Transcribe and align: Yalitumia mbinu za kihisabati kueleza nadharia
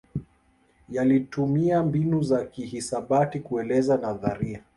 Yalitumia 0.89 1.83
mbinu 1.83 2.23
za 2.23 2.45
kihisabati 2.45 3.39
kueleza 3.39 3.97
nadharia 3.97 4.63